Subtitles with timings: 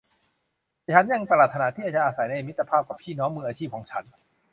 [0.91, 4.03] ฉันยังปรารถนาที่จะอาศัยในมิตรภาพกับพี่น้องมืออาชีพของฉัน